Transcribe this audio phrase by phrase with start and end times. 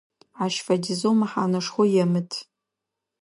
[0.43, 2.31] Ащ фэдизэу мэхьанэшхо емыт.